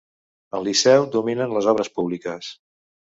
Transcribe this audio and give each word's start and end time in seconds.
Al 0.59 0.63
Liceu 0.67 1.05
dominen 1.17 1.53
les 1.59 1.67
obres 1.75 1.93
públiques. 1.99 2.53